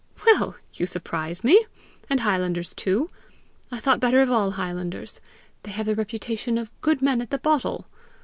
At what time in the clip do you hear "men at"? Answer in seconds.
7.03-7.29